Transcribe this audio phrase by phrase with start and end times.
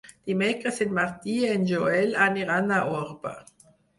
[0.29, 3.35] Dimecres en Martí i en Joel aniran a Orba.